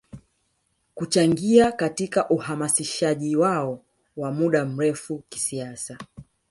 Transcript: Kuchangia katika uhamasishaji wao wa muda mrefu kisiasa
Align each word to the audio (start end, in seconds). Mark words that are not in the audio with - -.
Kuchangia 0.95 1.71
katika 1.71 2.29
uhamasishaji 2.29 3.35
wao 3.35 3.83
wa 4.17 4.31
muda 4.31 4.65
mrefu 4.65 5.23
kisiasa 5.29 5.97